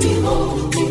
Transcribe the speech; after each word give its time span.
Behold, 0.00 0.83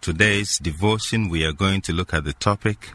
today's 0.00 0.58
devotion, 0.58 1.28
we 1.28 1.44
are 1.44 1.52
going 1.52 1.82
to 1.82 1.92
look 1.92 2.14
at 2.14 2.24
the 2.24 2.32
topic, 2.32 2.92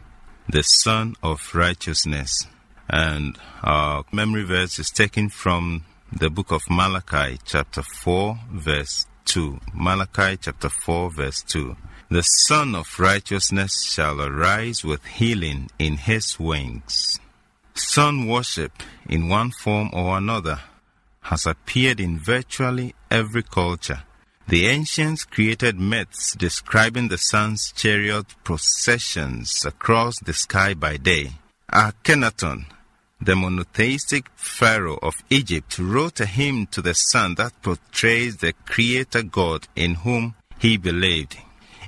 the 0.50 0.64
Son 0.64 1.16
of 1.22 1.54
Righteousness. 1.54 2.48
And 2.90 3.38
our 3.64 4.04
memory 4.12 4.44
verse 4.44 4.80
is 4.80 4.90
taken 4.90 5.30
from 5.30 5.86
the 6.12 6.30
book 6.30 6.52
of 6.52 6.62
Malachi, 6.70 7.40
chapter 7.46 7.84
4, 7.84 8.40
verse 8.52 9.06
2. 9.26 9.60
Malachi, 9.74 10.38
chapter 10.38 10.70
4, 10.70 11.12
verse 11.12 11.44
2. 11.44 11.76
The 12.10 12.22
Son 12.22 12.76
of 12.76 12.88
Righteousness 13.00 13.84
shall 13.84 14.22
arise 14.22 14.84
with 14.84 15.06
healing 15.06 15.70
in 15.78 15.98
his 15.98 16.40
wings. 16.40 17.20
Sun 17.74 18.28
worship, 18.28 18.72
in 19.08 19.28
one 19.28 19.52
form 19.52 19.90
or 19.94 20.18
another, 20.18 20.60
has 21.22 21.46
appeared 21.46 22.00
in 22.00 22.20
virtually 22.20 22.96
every 23.12 23.44
culture. 23.44 24.04
The 24.48 24.68
ancients 24.68 25.24
created 25.24 25.80
myths 25.80 26.36
describing 26.36 27.08
the 27.08 27.18
sun's 27.18 27.72
chariot 27.72 28.28
processions 28.44 29.66
across 29.66 30.20
the 30.20 30.34
sky 30.34 30.76
by 30.76 30.98
day. 30.98 31.32
Ah, 31.74 31.94
Akhenaton, 32.04 32.66
the 33.20 33.36
monotheistic 33.36 34.30
pharaoh 34.36 35.00
of 35.02 35.16
Egypt, 35.32 35.80
wrote 35.80 36.20
a 36.20 36.28
hymn 36.28 36.68
to 36.68 36.84
the 36.84 36.94
sun 36.94 37.34
that 37.36 37.60
portrays 37.64 38.38
the 38.38 38.54
creator 38.66 39.24
God 39.24 39.68
in 39.76 39.96
whom 39.96 40.36
he 40.60 40.78
believed. 40.78 41.38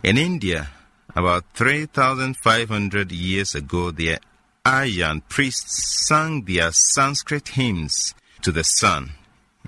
In 0.02 0.18
India, 0.18 0.70
about 1.16 1.46
3,500 1.54 3.12
years 3.12 3.54
ago, 3.54 3.92
the 3.92 4.18
Aryan 4.66 5.22
priests 5.30 6.08
sang 6.08 6.44
their 6.44 6.72
Sanskrit 6.72 7.50
hymns 7.50 8.16
to 8.42 8.52
the 8.52 8.64
sun, 8.64 9.12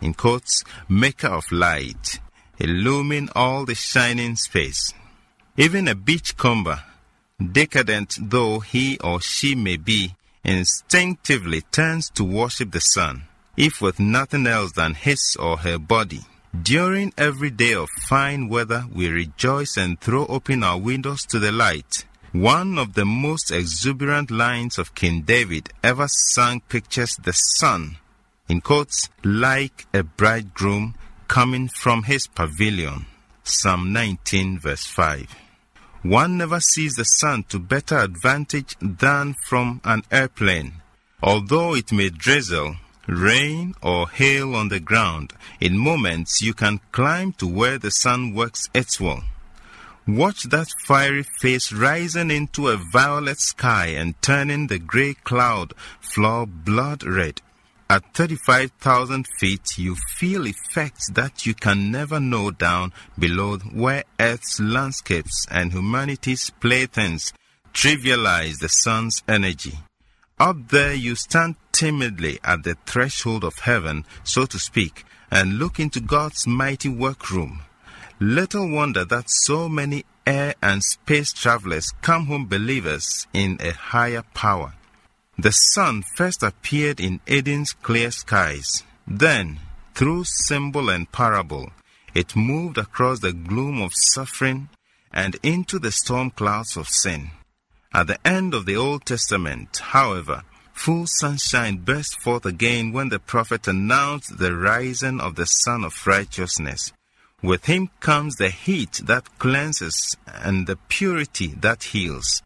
in 0.02 0.16
quotes, 0.16 0.64
maker 0.88 1.28
of 1.28 1.52
light, 1.52 2.20
illumine 2.60 3.30
all 3.36 3.66
the 3.66 3.76
shining 3.76 4.36
space. 4.36 4.94
Even 5.58 5.88
a 5.88 5.96
beachcomber, 5.96 6.84
decadent 7.52 8.18
though 8.22 8.60
he 8.60 8.98
or 9.00 9.22
she 9.22 9.56
may 9.56 9.78
be, 9.78 10.16
instinctively 10.44 11.62
turns 11.72 12.10
to 12.10 12.24
worship 12.24 12.72
the 12.72 12.82
sun, 12.82 13.24
if 13.58 13.82
with 13.82 14.00
nothing 14.00 14.48
else 14.48 14.72
than 14.74 14.94
his 14.94 15.36
or 15.40 15.58
her 15.58 15.78
body. 15.78 16.22
During 16.64 17.14
every 17.18 17.52
day 17.52 17.74
of 17.74 17.90
fine 18.08 18.50
weather, 18.50 18.86
we 18.94 19.08
rejoice 19.10 19.78
and 19.78 20.00
throw 20.00 20.26
open 20.26 20.64
our 20.64 20.80
windows 20.80 21.24
to 21.28 21.40
the 21.40 21.52
light. 21.52 22.06
One 22.32 22.78
of 22.78 22.94
the 22.94 23.06
most 23.06 23.52
exuberant 23.52 24.32
lines 24.32 24.78
of 24.78 24.96
King 24.96 25.22
David 25.22 25.70
ever 25.84 26.08
sung 26.08 26.62
pictures 26.62 27.16
the 27.18 27.34
sun, 27.34 27.98
in 28.48 28.62
quotes, 28.62 29.10
like 29.24 29.86
a 29.94 30.04
bridegroom 30.04 30.96
coming 31.30 31.70
from 31.70 32.04
his 32.04 32.28
pavilion. 32.28 33.06
Psalm 33.44 33.94
19, 33.94 34.60
verse 34.60 34.86
5. 34.88 35.28
One 36.02 36.38
never 36.38 36.60
sees 36.60 36.96
the 36.96 37.04
sun 37.04 37.44
to 37.50 37.60
better 37.60 38.00
advantage 38.00 38.76
than 38.82 39.36
from 39.48 39.80
an 39.86 40.04
airplane. 40.12 40.82
Although 41.22 41.76
it 41.76 41.92
may 41.92 42.10
drizzle, 42.10 42.78
rain, 43.08 43.76
or 43.82 44.10
hail 44.10 44.56
on 44.56 44.70
the 44.70 44.80
ground, 44.80 45.34
in 45.62 45.78
moments 45.78 46.42
you 46.42 46.54
can 46.54 46.80
climb 46.92 47.34
to 47.34 47.48
where 47.48 47.78
the 47.78 47.92
sun 47.92 48.34
works 48.34 48.68
its 48.74 49.00
will. 49.00 49.22
Watch 50.08 50.44
that 50.46 50.70
fiery 50.88 51.26
face 51.40 51.72
rising 51.72 52.32
into 52.32 52.70
a 52.70 52.82
violet 52.92 53.40
sky 53.40 53.88
and 53.88 54.20
turning 54.24 54.66
the 54.66 54.80
grey 54.80 55.14
cloud 55.14 55.74
floor 56.02 56.48
blood 56.48 57.04
red. 57.04 57.42
At 57.92 58.14
35,000 58.14 59.26
feet, 59.40 59.80
you 59.80 59.96
feel 60.16 60.46
effects 60.46 61.10
that 61.14 61.48
you 61.48 61.56
can 61.56 61.90
never 61.90 62.20
know 62.20 62.52
down 62.52 62.94
below 63.18 63.58
where 63.58 64.04
Earth's 64.20 64.60
landscapes 64.60 65.48
and 65.50 65.74
humanity's 65.74 66.52
playthings 66.60 67.34
trivialize 67.74 68.60
the 68.60 68.70
sun's 68.70 69.24
energy. 69.28 69.80
Up 70.40 70.68
there, 70.68 70.94
you 70.94 71.16
stand 71.16 71.56
timidly 71.72 72.40
at 72.44 72.62
the 72.62 72.78
threshold 72.86 73.44
of 73.44 73.58
heaven, 73.58 74.06
so 74.24 74.46
to 74.46 74.60
speak, 74.60 75.04
and 75.32 75.58
look 75.58 75.80
into 75.80 76.00
God's 76.00 76.46
mighty 76.46 76.90
workroom. 76.90 77.62
Little 78.20 78.70
wonder 78.70 79.04
that 79.06 79.32
so 79.32 79.68
many 79.68 80.06
air 80.28 80.54
and 80.62 80.84
space 80.84 81.34
travelers 81.34 81.92
come 82.04 82.28
home 82.28 82.46
believers 82.46 83.26
in 83.34 83.58
a 83.60 83.72
higher 83.72 84.24
power. 84.36 84.76
The 85.42 85.54
sun 85.54 86.04
first 86.18 86.44
appeared 86.44 87.00
in 87.00 87.22
Eden's 87.26 87.72
clear 87.72 88.12
skies. 88.12 88.84
Then, 89.08 89.62
through 89.96 90.26
symbol 90.26 90.90
and 90.90 91.10
parable, 91.10 91.72
it 92.14 92.36
moved 92.36 92.78
across 92.78 93.20
the 93.22 93.32
gloom 93.32 93.82
of 93.82 93.94
suffering 93.96 94.68
and 95.14 95.38
into 95.42 95.80
the 95.80 95.94
storm 95.94 96.32
clouds 96.32 96.76
of 96.76 96.90
sin. 96.90 97.32
At 97.94 98.08
the 98.08 98.28
end 98.28 98.54
of 98.54 98.66
the 98.66 98.76
Old 98.76 99.06
Testament, 99.06 99.78
however, 99.78 100.44
full 100.74 101.06
sunshine 101.08 101.78
burst 101.78 102.20
forth 102.22 102.46
again 102.46 102.92
when 102.92 103.08
the 103.08 103.20
prophet 103.20 103.66
announced 103.66 104.40
the 104.40 104.54
rising 104.54 105.22
of 105.22 105.36
the 105.36 105.46
Sun 105.46 105.86
of 105.86 106.06
Righteousness. 106.06 106.92
With 107.42 107.64
him 107.64 107.92
comes 108.02 108.36
the 108.36 108.50
heat 108.50 109.00
that 109.06 109.40
cleanses 109.40 110.18
and 110.28 110.68
the 110.68 110.76
purity 110.76 111.54
that 111.62 111.84
heals. 111.84 112.42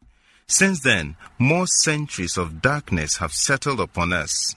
Since 0.53 0.81
then, 0.81 1.15
more 1.39 1.65
centuries 1.65 2.37
of 2.37 2.61
darkness 2.61 3.17
have 3.17 3.33
settled 3.33 3.79
upon 3.79 4.13
us. 4.13 4.53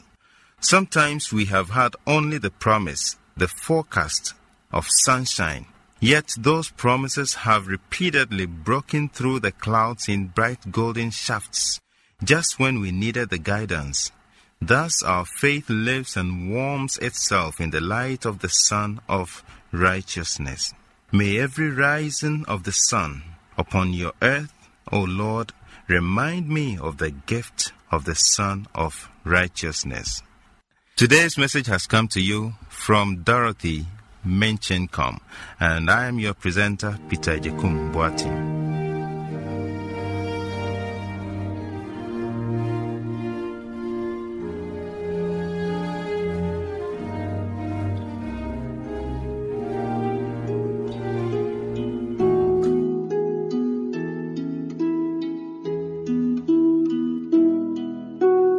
Sometimes 0.61 1.33
we 1.33 1.47
have 1.47 1.71
had 1.71 1.97
only 2.07 2.37
the 2.37 2.51
promise, 2.51 3.17
the 3.35 3.49
forecast 3.49 4.35
of 4.71 4.87
sunshine. 5.05 5.65
Yet 5.99 6.35
those 6.37 6.69
promises 6.69 7.47
have 7.49 7.67
repeatedly 7.67 8.45
broken 8.45 9.09
through 9.09 9.41
the 9.41 9.53
clouds 9.53 10.07
in 10.07 10.27
bright 10.27 10.71
golden 10.71 11.13
shafts, 11.13 11.81
just 12.23 12.59
when 12.59 12.79
we 12.81 12.93
needed 12.93 13.31
the 13.31 13.39
guidance. 13.39 14.13
Thus 14.61 15.03
our 15.03 15.25
faith 15.25 15.71
lives 15.71 16.15
and 16.15 16.53
warms 16.53 16.99
itself 16.99 17.59
in 17.59 17.71
the 17.71 17.81
light 17.81 18.27
of 18.27 18.41
the 18.41 18.51
sun 18.51 19.01
of 19.09 19.43
righteousness. 19.73 20.75
May 21.11 21.39
every 21.39 21.71
rising 21.71 22.45
of 22.47 22.65
the 22.65 22.73
sun 22.73 23.23
upon 23.57 23.95
your 23.95 24.13
earth, 24.21 24.53
O 24.93 25.01
Lord, 25.01 25.53
remind 25.89 26.49
me 26.49 26.79
of 26.79 26.99
the 26.99 27.11
gift 27.11 27.73
of 27.91 28.05
the 28.05 28.15
Son 28.15 28.67
of 28.75 29.09
Righteousness. 29.25 30.23
Today's 30.97 31.37
message 31.37 31.67
has 31.67 31.87
come 31.87 32.09
to 32.09 32.21
you 32.21 32.55
from 32.69 33.23
Dorothy 33.23 33.87
Menchencom, 34.25 35.21
and 35.61 35.91
I 35.91 36.07
am 36.07 36.19
your 36.19 36.35
presenter, 36.35 36.99
Peter 37.09 37.39
Jekum 37.39 37.93
Boateng. 37.93 38.56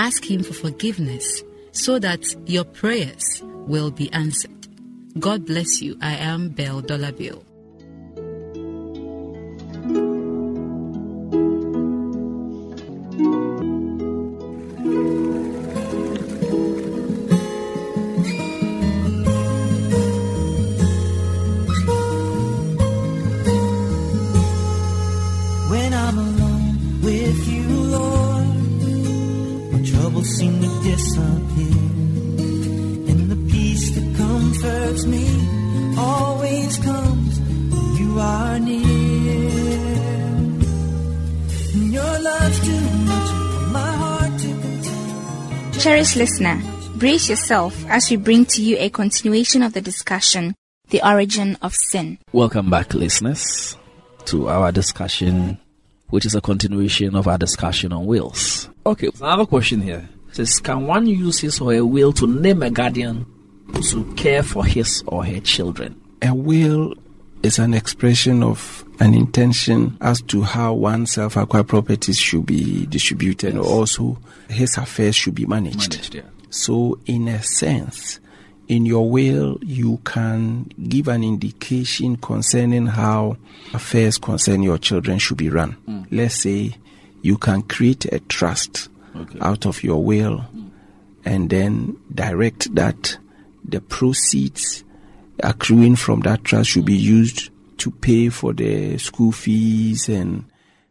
ask 0.00 0.24
Him 0.24 0.42
for 0.42 0.54
forgiveness 0.54 1.44
so 1.72 1.98
that 1.98 2.24
your 2.46 2.64
prayers 2.64 3.42
will 3.44 3.90
be 3.90 4.10
answered. 4.12 4.66
God 5.18 5.44
bless 5.44 5.82
you. 5.82 5.98
I 6.00 6.14
am 6.16 6.48
Belle 6.48 6.80
Dollar 6.80 7.12
contain. 46.12 46.20
Listener, 46.20 46.62
brace 46.96 47.28
yourself 47.28 47.84
as 47.86 48.10
we 48.10 48.16
bring 48.16 48.44
to 48.46 48.62
you 48.62 48.76
a 48.78 48.90
continuation 48.90 49.62
of 49.62 49.72
the 49.72 49.80
discussion, 49.80 50.54
The 50.88 51.06
Origin 51.06 51.56
of 51.62 51.74
Sin. 51.74 52.18
Welcome 52.32 52.70
back, 52.70 52.94
listeners, 52.94 53.76
to 54.26 54.48
our 54.48 54.72
discussion, 54.72 55.58
which 56.08 56.26
is 56.26 56.34
a 56.34 56.40
continuation 56.40 57.16
of 57.16 57.28
our 57.28 57.38
discussion 57.38 57.92
on 57.92 58.06
wills. 58.06 58.68
Okay, 58.86 59.10
another 59.20 59.46
question 59.46 59.80
here 59.80 60.08
says 60.32 60.60
Can 60.60 60.86
one 60.86 61.06
use 61.06 61.40
his 61.40 61.60
or 61.60 61.74
her 61.74 61.84
will 61.84 62.12
to 62.12 62.26
name 62.26 62.62
a 62.62 62.70
guardian 62.70 63.26
to 63.90 64.14
care 64.14 64.42
for 64.42 64.64
his 64.64 65.02
or 65.06 65.24
her 65.24 65.40
children? 65.40 66.00
A 66.22 66.34
will 66.34 66.94
is 67.42 67.58
an 67.58 67.74
expression 67.74 68.42
of 68.42 68.84
an 69.00 69.14
intention 69.14 69.96
as 70.00 70.20
to 70.22 70.42
how 70.42 70.74
one's 70.74 71.12
self 71.12 71.36
acquired 71.36 71.68
properties 71.68 72.18
should 72.18 72.44
be 72.46 72.86
distributed, 72.86 73.54
Yes. 73.54 73.64
also 73.64 74.18
his 74.48 74.76
affairs 74.76 75.16
should 75.16 75.34
be 75.34 75.46
managed. 75.46 75.92
Managed, 75.92 76.14
yeah. 76.14 76.22
So, 76.50 76.98
in 77.06 77.28
a 77.28 77.42
sense, 77.42 78.20
in 78.68 78.84
your 78.84 79.08
will, 79.08 79.58
you 79.62 80.00
can 80.04 80.64
give 80.88 81.08
an 81.08 81.24
indication 81.24 82.16
concerning 82.16 82.86
how 82.86 83.36
affairs 83.72 84.18
concerning 84.18 84.62
your 84.64 84.78
children 84.78 85.18
should 85.18 85.38
be 85.38 85.48
run. 85.48 85.72
Hmm. 85.72 86.02
Let's 86.10 86.42
say 86.42 86.76
you 87.22 87.38
can 87.38 87.62
create 87.62 88.04
a 88.06 88.20
trust 88.20 88.88
out 89.40 89.66
of 89.66 89.82
your 89.82 90.02
will 90.02 90.38
hmm. 90.38 90.68
and 91.24 91.50
then 91.50 91.96
direct 92.14 92.74
that 92.74 93.18
the 93.64 93.80
proceeds 93.80 94.84
accruing 95.42 95.96
from 95.96 96.20
that 96.20 96.44
trust 96.44 96.70
should 96.70 96.84
be 96.84 96.94
used 96.94 97.50
to 97.78 97.90
pay 97.90 98.28
for 98.28 98.52
the 98.52 98.98
school 98.98 99.32
fees 99.32 100.08
and 100.08 100.44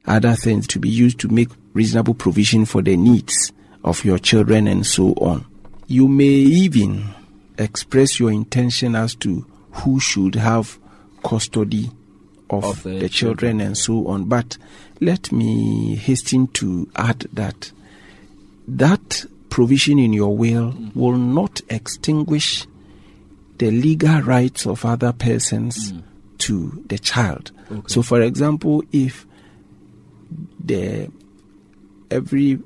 other 0.05 0.33
things 0.33 0.67
to 0.67 0.79
be 0.79 0.89
used 0.89 1.19
to 1.19 1.27
make 1.27 1.49
reasonable 1.73 2.13
provision 2.13 2.65
for 2.65 2.81
the 2.81 2.97
needs 2.97 3.51
of 3.83 4.03
your 4.03 4.17
children 4.17 4.67
and 4.67 4.85
so 4.85 5.13
on. 5.13 5.45
You 5.87 6.07
may 6.07 6.25
even 6.25 7.03
express 7.57 8.19
your 8.19 8.31
intention 8.31 8.95
as 8.95 9.15
to 9.15 9.45
who 9.71 9.99
should 9.99 10.35
have 10.35 10.77
custody 11.23 11.91
of, 12.49 12.63
Of 12.63 12.83
the 12.83 12.99
the, 12.99 13.09
children 13.09 13.61
and 13.61 13.77
so 13.77 14.07
on. 14.07 14.25
But 14.25 14.57
let 14.99 15.31
me 15.31 15.95
hasten 15.95 16.47
to 16.47 16.89
add 16.95 17.27
that 17.33 17.71
that 18.67 19.25
provision 19.49 19.99
in 19.99 20.13
your 20.13 20.35
will 20.35 20.73
will 20.95 21.17
not 21.17 21.61
extinguish 21.69 22.65
the 23.59 23.71
legal 23.71 24.21
rights 24.21 24.65
of 24.65 24.83
other 24.85 25.13
persons 25.13 25.91
mm. 25.91 26.03
to 26.39 26.83
the 26.87 26.97
child. 26.97 27.51
So, 27.87 28.01
for 28.01 28.21
example, 28.21 28.83
if 28.91 29.27
the 30.63 31.11
every 32.09 32.59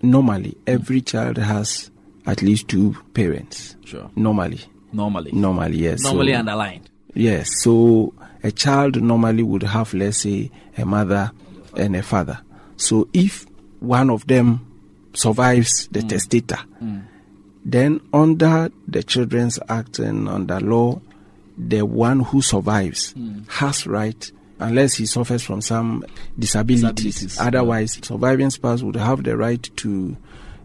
normally 0.00 0.56
every 0.66 1.00
mm. 1.00 1.06
child 1.06 1.38
has 1.38 1.90
at 2.26 2.40
least 2.42 2.68
two 2.68 2.96
parents. 3.14 3.76
Sure. 3.84 4.08
Normally, 4.14 4.60
Normally. 4.92 5.32
normally 5.32 5.78
yes. 5.78 6.02
Normally 6.02 6.32
So- 6.32 6.38
underlined. 6.38 6.88
Yes, 7.14 7.50
so 7.62 8.14
a 8.42 8.50
child 8.50 9.02
normally 9.02 9.42
would 9.42 9.64
have, 9.64 9.92
let's 9.92 10.18
say, 10.18 10.50
a 10.78 10.86
mother 10.86 11.30
and 11.76 11.94
a 11.94 12.02
father. 12.02 12.40
So 12.76 13.06
if 13.12 13.44
one 13.80 14.08
of 14.08 14.26
them 14.26 14.66
survives 15.12 15.88
the 15.88 16.00
mm. 16.00 16.08
testator, 16.08 16.58
then 17.64 18.00
under 18.12 18.70
the 18.88 19.02
Children's 19.02 19.58
Act 19.68 19.98
and 19.98 20.28
under 20.28 20.60
law, 20.60 21.00
the 21.56 21.82
one 21.82 22.20
who 22.20 22.42
survives 22.42 23.14
has 23.48 23.86
right, 23.86 24.30
unless 24.58 24.94
he 24.94 25.06
suffers 25.06 25.42
from 25.42 25.60
some 25.60 26.04
disabilities. 26.38 26.94
Disabilities, 27.14 27.38
Otherwise, 27.40 27.98
surviving 28.02 28.50
spouse 28.50 28.82
would 28.82 28.96
have 28.96 29.22
the 29.22 29.36
right 29.36 29.62
to 29.76 30.16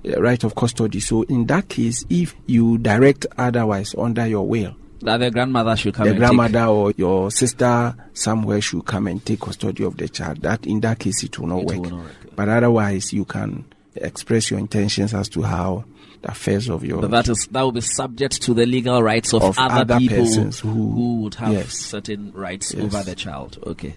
uh, 0.08 0.22
right 0.22 0.44
of 0.44 0.56
custody. 0.56 1.00
So 1.00 1.24
in 1.24 1.46
that 1.48 1.70
case, 1.70 2.06
if 2.10 2.36
you 2.46 2.78
direct 2.78 3.26
otherwise 3.38 3.94
under 3.98 4.26
your 4.28 4.48
will, 4.48 4.76
That 5.02 5.18
the 5.18 5.30
grandmother 5.30 5.76
should 5.76 5.94
come 5.94 6.06
the 6.06 6.12
and 6.12 6.20
grandmother 6.20 6.66
or 6.66 6.92
your 6.98 7.30
sister 7.32 7.96
somewhere 8.14 8.62
should 8.62 8.86
come 8.86 9.08
and 9.08 9.24
take 9.24 9.42
custody 9.42 9.84
of 9.84 9.98
the 9.98 10.08
child. 10.10 10.42
That 10.42 10.66
in 10.66 10.80
that 10.82 11.00
case 11.00 11.24
it 11.24 11.38
will 11.38 11.48
not, 11.48 11.60
It 11.62 11.66
work. 11.66 11.76
will 11.78 11.90
not 11.98 12.04
work. 12.06 12.16
But 12.36 12.50
otherwise 12.50 13.14
you 13.14 13.26
can 13.26 13.66
express 14.06 14.50
your 14.52 14.60
intentions 14.60 15.14
as 15.14 15.30
to 15.30 15.42
how 15.44 15.86
the 16.22 16.32
affairs 16.32 16.70
of 16.70 16.84
your 16.84 17.02
But 17.02 17.12
that 17.12 17.28
is 17.30 17.48
that 17.52 17.62
will 17.62 17.72
be 17.72 17.82
subject 17.82 18.42
to 18.44 18.54
the 18.54 18.66
legal 18.66 19.02
rights 19.04 19.34
of, 19.34 19.44
Of 19.44 19.58
other, 19.60 19.82
other 19.82 20.00
people 20.00 20.18
persons 20.18 20.60
who- 20.60 21.22
would 21.24 21.36
have 21.36 21.54
yes. 21.54 21.74
certain 21.78 22.32
rights 22.34 22.74
Yes. 22.74 22.84
over 22.84 23.04
the 23.04 23.16
child. 23.16 23.60
Okay. 23.66 23.96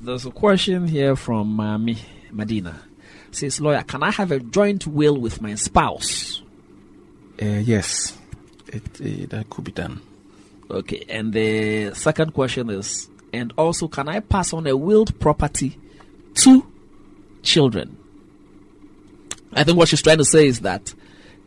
There's 0.00 0.24
a 0.26 0.30
question 0.30 0.86
here 0.88 1.16
from 1.16 1.56
Mami 1.56 1.98
Medina. 2.32 2.80
Says 3.30 3.60
lawyer, 3.60 3.82
can 3.82 4.02
I 4.02 4.10
have 4.12 4.32
a 4.32 4.40
joint 4.40 4.86
will 4.86 5.16
with 5.18 5.40
my 5.42 5.54
spouse? 5.56 6.42
uh, 7.40 7.44
yes, 7.44 8.16
it, 8.68 8.82
uh, 9.00 9.26
that 9.36 9.46
could 9.50 9.64
be 9.64 9.72
done. 9.72 10.00
Okay. 10.70 11.04
And 11.08 11.32
the 11.32 11.92
second 11.94 12.32
question 12.34 12.70
is, 12.70 13.08
and 13.32 13.52
also, 13.58 13.86
can 13.88 14.08
I 14.08 14.20
pass 14.20 14.52
on 14.52 14.66
a 14.66 14.76
willed 14.76 15.18
property 15.20 15.76
to 16.36 16.66
children? 17.42 17.96
I 19.52 19.64
think 19.64 19.78
what 19.78 19.88
she's 19.88 20.02
trying 20.02 20.18
to 20.18 20.24
say 20.24 20.46
is 20.46 20.60
that 20.60 20.94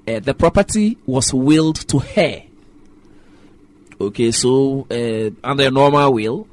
uh, 0.08 0.20
the 0.20 0.34
property 0.34 0.98
was 1.06 1.34
willed 1.34 1.88
to 1.88 2.00
her. 2.00 2.44
Okay, 4.00 4.32
so 4.32 4.88
uh, 4.90 5.30
under 5.48 5.68
a 5.68 5.72
normal 5.72 6.14
will, 6.14 6.48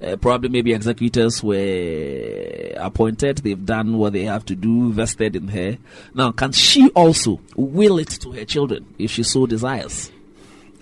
uh, 0.00 0.16
probably 0.16 0.48
maybe 0.48 0.72
executors 0.72 1.42
were 1.42 2.72
appointed, 2.76 3.38
they've 3.38 3.64
done 3.64 3.98
what 3.98 4.12
they 4.12 4.24
have 4.24 4.44
to 4.46 4.54
do, 4.54 4.92
vested 4.92 5.36
in 5.36 5.48
her. 5.48 5.78
Now, 6.14 6.32
can 6.32 6.52
she 6.52 6.88
also 6.90 7.40
will 7.56 7.98
it 7.98 8.10
to 8.22 8.32
her 8.32 8.44
children 8.44 8.86
if 8.98 9.10
she 9.12 9.22
so 9.22 9.46
desires? 9.46 10.10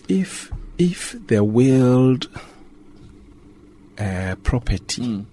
If 0.08 0.52
if 0.78 1.14
the 1.26 1.44
willed 1.44 2.28
uh, 3.98 4.36
property 4.42 5.26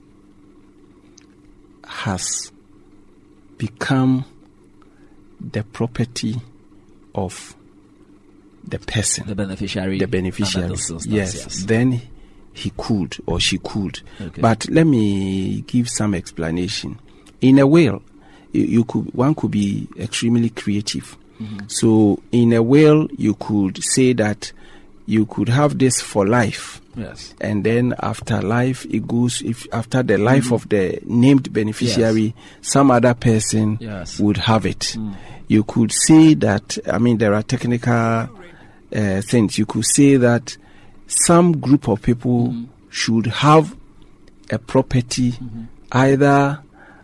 has 1.85 2.51
become 3.57 4.25
the 5.39 5.63
property 5.63 6.35
of 7.15 7.55
the 8.67 8.79
person, 8.79 9.27
The 9.27 9.35
beneficiary. 9.35 9.97
the 9.99 10.07
beneficiary. 10.07 10.71
instance, 10.71 11.05
Yes, 11.05 11.63
then 11.63 12.01
he 12.53 12.71
could 12.75 13.17
or 13.25 13.39
she 13.39 13.59
could. 13.59 14.01
Okay. 14.19 14.41
But 14.41 14.67
let 14.69 14.85
me 14.87 15.61
give 15.67 15.89
some 15.89 16.13
explanation. 16.13 16.99
In 17.39 17.59
a 17.59 17.67
will, 17.67 18.01
you, 18.51 18.63
you 18.63 18.83
could 18.83 19.13
one 19.13 19.35
could 19.35 19.51
be 19.51 19.87
extremely 19.97 20.49
creative. 20.49 21.15
Mm-hmm. 21.39 21.67
So 21.67 22.21
in 22.31 22.51
a 22.53 22.63
will, 22.63 23.07
you 23.15 23.35
could 23.35 23.83
say 23.83 24.13
that 24.13 24.51
you 25.05 25.25
could 25.27 25.49
have 25.49 25.77
this 25.77 26.01
for 26.01 26.25
life 26.27 26.81
Yes. 26.97 27.35
and 27.39 27.63
then 27.63 27.93
after 27.99 28.41
life 28.41 28.85
it 28.89 29.07
goes 29.07 29.41
if 29.43 29.67
after 29.71 30.01
the 30.03 30.17
life 30.17 30.51
of 30.51 30.67
the 30.69 30.99
named 31.05 31.53
beneficiary 31.53 32.33
some 32.61 32.89
other 32.91 33.13
person 33.13 33.77
Yes. 33.79 34.19
would 34.19 34.37
have 34.37 34.65
it. 34.65 34.97
You 35.47 35.63
could 35.63 35.91
say 35.91 36.33
that 36.35 36.77
i 36.91 36.97
mean 36.97 37.17
there 37.19 37.33
are 37.33 37.43
technical 37.43 37.93
uh, 37.93 39.21
things. 39.21 39.57
You 39.57 39.65
could 39.65 39.85
say 39.85 40.17
that 40.17 40.57
some 41.07 41.59
group 41.59 41.87
of 41.87 42.01
people 42.01 42.53
should 42.89 43.27
have 43.27 43.75
a 44.49 44.57
property 44.57 45.33
either 45.91 46.59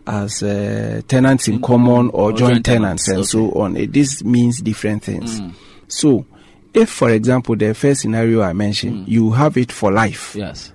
as 0.06 0.42
uh, 0.42 1.00
tenants 1.08 1.48
in 1.48 1.60
common 1.62 2.08
or, 2.08 2.30
or 2.30 2.32
joint, 2.32 2.52
joint 2.54 2.64
tenants, 2.64 3.06
tenants, 3.06 3.32
and 3.34 3.40
so 3.52 3.52
on. 3.60 3.76
It, 3.76 3.92
this 3.92 4.22
means 4.24 4.60
different 4.60 5.02
things. 5.02 5.40
So, 5.88 6.26
if, 6.74 6.90
for 6.90 7.10
example, 7.10 7.56
the 7.56 7.72
first 7.74 8.02
scenario 8.02 8.42
I 8.42 8.52
mentioned, 8.52 9.08
you 9.08 9.30
have 9.32 9.56
it 9.56 9.70
for 9.72 9.90
life, 9.92 10.34
Yes. 10.36 10.72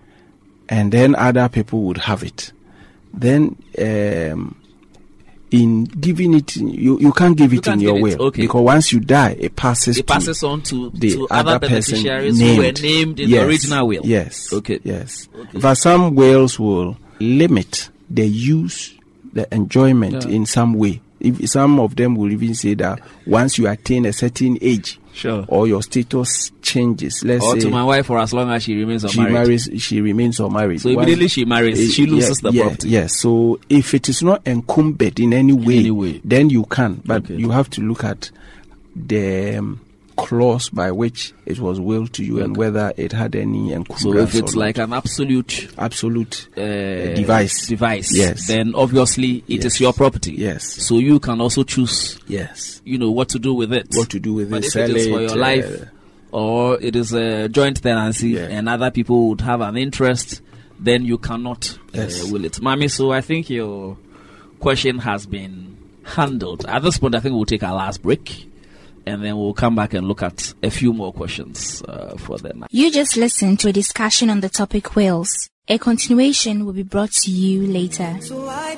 and 0.69 0.91
then 0.91 1.13
other 1.15 1.47
people 1.49 1.81
would 1.83 1.97
have 1.97 2.23
it, 2.23 2.51
then 3.13 3.55
um, 3.79 4.55
in 5.51 5.83
giving 5.85 6.35
it, 6.35 6.55
you, 6.57 6.99
you 6.99 7.11
can't 7.11 7.35
give 7.35 7.51
it 7.53 7.63
can't 7.63 7.81
in 7.81 7.87
your 7.87 7.99
will 8.01 8.21
okay. 8.27 8.43
because 8.43 8.61
once 8.61 8.91
you 8.93 8.99
die, 8.99 9.35
it 9.39 9.55
passes. 9.55 9.97
It 9.97 10.05
to 10.07 10.13
passes 10.13 10.43
on 10.43 10.61
to, 10.63 10.91
the 10.91 11.13
to 11.13 11.27
other 11.31 11.49
other 11.55 11.59
beneficiaries 11.67 12.39
who 12.39 12.57
were 12.57 12.63
named. 12.63 12.81
named 12.83 13.19
in 13.19 13.29
Yes, 13.29 13.39
the 13.41 13.47
original 13.47 13.87
will. 13.87 14.01
Yes. 14.05 14.53
Okay. 14.53 14.79
Yes. 14.83 15.27
But 15.53 15.75
some 15.75 16.13
wills 16.13 16.59
will 16.59 16.97
limit 17.19 17.89
the 18.11 18.27
use, 18.27 18.93
the 19.33 19.51
enjoyment 19.53 20.25
Yeah. 20.25 20.31
in 20.35 20.45
some 20.45 20.73
way. 20.75 21.01
If 21.19 21.49
some 21.49 21.79
of 21.79 21.95
them 21.95 22.15
will 22.15 22.31
even 22.31 22.53
say 22.53 22.75
that 22.75 23.01
once 23.25 23.57
you 23.57 23.67
attain 23.67 24.05
a 24.05 24.13
certain 24.13 24.57
age, 24.61 24.98
Sure. 25.13 25.43
or 25.47 25.67
your 25.67 25.81
status 25.83 26.51
changes, 26.61 27.23
let's 27.25 27.43
Or 27.43 27.53
say 27.55 27.61
to 27.61 27.69
my 27.69 27.83
wife 27.83 28.05
for 28.05 28.19
as 28.19 28.33
long 28.33 28.49
as 28.51 28.63
she 28.63 28.75
remains 28.77 29.01
she 29.09 29.19
unmarried. 29.19 29.33
marries, 29.33 29.69
she 29.77 30.01
remains 30.01 30.39
unmarried. 30.39 30.81
So 30.81 30.89
immediately 30.89 31.27
she 31.27 31.45
marries, 31.45 31.79
Eh, 31.79 31.91
she 31.93 32.05
loses 32.05 32.41
yeah, 32.43 32.49
the 32.51 32.55
yeah, 32.57 32.63
property. 32.63 32.89
Yes. 32.89 33.15
So 33.19 33.59
if 33.69 33.93
it 33.93 34.07
is 34.07 34.21
not 34.23 34.47
encumbered 34.47 35.19
in 35.19 35.33
any 35.33 35.53
way, 35.53 35.79
any 35.79 35.91
way. 35.91 36.21
then 36.23 36.49
you 36.49 36.63
can. 36.65 37.01
But 37.05 37.23
Okay. 37.25 37.35
you 37.35 37.49
have 37.49 37.69
to 37.71 37.81
look 37.81 38.03
at 38.03 38.31
the 38.95 39.57
um, 39.57 39.81
clause 40.25 40.69
by 40.69 40.91
which 40.91 41.33
it 41.45 41.59
was 41.59 41.79
willed 41.79 42.13
to 42.13 42.23
you 42.23 42.41
and 42.41 42.55
whether 42.57 42.93
it 42.97 43.11
had 43.11 43.35
any 43.35 43.73
encumbrance. 43.73 44.01
So 44.03 44.17
if 44.17 44.35
it's 44.35 44.55
like 44.55 44.77
not. 44.77 44.87
an 44.89 44.93
absolute 44.93 45.69
absolute 45.77 46.47
uh, 46.57 46.61
devise. 47.15 47.67
devise, 47.67 48.15
Yes. 48.17 48.47
then 48.47 48.73
obviously 48.75 49.43
it 49.47 49.59
is 49.65 49.75
Yes. 49.75 49.79
your 49.81 49.93
property. 49.93 50.33
Yes. 50.33 50.63
So 50.65 50.97
you 50.99 51.19
can 51.19 51.41
also 51.41 51.63
choose, 51.63 52.19
yes, 52.27 52.81
you 52.85 52.97
know, 52.97 53.11
what 53.11 53.29
to 53.29 53.39
do 53.39 53.53
with 53.53 53.73
it. 53.73 53.87
what 53.95 54.09
to 54.09 54.19
do 54.19 54.33
with 54.33 54.49
But 54.51 54.63
it, 54.63 54.65
if 54.67 54.71
sell 54.73 54.89
it 54.89 54.95
is 54.97 55.07
for 55.07 55.19
it, 55.19 55.23
your 55.23 55.31
uh, 55.31 55.35
life, 55.35 55.81
or 56.31 56.79
it 56.81 56.95
is 56.95 57.13
a 57.13 57.49
joint 57.49 57.81
tenancy, 57.81 58.29
Yeah. 58.29 58.47
and 58.49 58.69
other 58.69 58.91
people 58.91 59.29
would 59.29 59.41
have 59.41 59.61
an 59.61 59.77
interest, 59.77 60.41
then 60.79 61.03
you 61.05 61.17
cannot 61.17 61.77
Yes. 61.93 62.23
uh, 62.23 62.31
will 62.31 62.45
it. 62.45 62.53
Mami, 62.61 62.89
so 62.89 63.11
I 63.11 63.21
think 63.21 63.49
your 63.49 63.97
question 64.59 64.99
has 64.99 65.25
been 65.25 65.77
handled. 66.03 66.65
At 66.65 66.83
this 66.83 66.97
point, 66.99 67.15
I 67.15 67.19
think 67.19 67.33
we'll 67.35 67.45
take 67.45 67.63
our 67.63 67.73
last 67.75 68.01
break, 68.01 68.48
and 69.09 69.23
then 69.23 69.37
we'll 69.37 69.53
come 69.53 69.75
back 69.75 69.93
and 69.93 70.07
look 70.07 70.21
at 70.21 70.53
a 70.63 70.69
few 70.69 70.93
more 70.93 71.11
questions 71.11 71.83
uh, 71.87 72.15
for 72.17 72.37
them. 72.37 72.65
You 72.69 72.91
just 72.91 73.17
listened 73.17 73.59
to 73.61 73.69
a 73.69 73.73
discussion 73.73 74.29
on 74.29 74.39
the 74.39 74.49
topic 74.49 74.95
whales. 74.95 75.49
A 75.67 75.77
continuation 75.77 76.65
will 76.65 76.73
be 76.73 76.83
brought 76.83 77.11
to 77.11 77.31
you 77.31 77.67
later. 77.67 78.17
So 78.21 78.47
I 78.47 78.75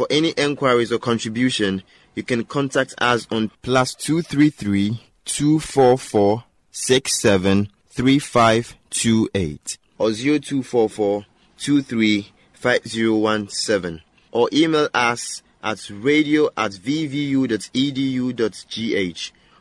For 0.00 0.06
any 0.08 0.32
enquiries 0.38 0.90
or 0.92 0.98
contribution, 0.98 1.82
you 2.14 2.22
can 2.22 2.44
contact 2.44 2.94
us 2.96 3.26
on 3.30 3.50
plus 3.60 3.94
two 3.94 4.22
three 4.22 4.48
three 4.48 5.02
two 5.26 5.60
four 5.60 5.98
four 5.98 6.44
six 6.70 7.20
seven 7.20 7.68
three 7.90 8.18
five 8.18 8.78
two 8.88 9.28
eight 9.34 9.76
or 9.98 10.14
zero 10.14 10.38
two 10.38 10.62
four 10.62 10.88
four 10.88 11.26
two 11.58 11.82
three 11.82 12.32
five 12.54 12.88
zero 12.88 13.16
one 13.16 13.50
seven 13.50 14.00
or 14.32 14.48
email 14.54 14.88
us 14.94 15.42
at 15.62 15.90
radio 15.90 16.46
at 16.56 16.70
vvu.edu.gh 16.70 17.52